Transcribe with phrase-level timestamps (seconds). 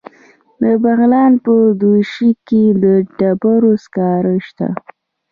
[0.61, 2.85] د بغلان په دوشي کې د
[3.17, 4.67] ډبرو سکاره شته.